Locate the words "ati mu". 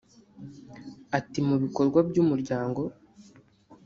1.17-1.55